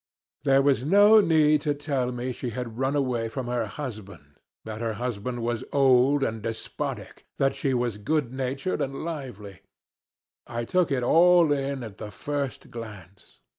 [0.45, 4.81] There was no need to tell me she had run away from her husband, that
[4.81, 9.61] her husband was old and despotic, that she was good natured and lively;
[10.47, 13.41] I took it all in at the first glance.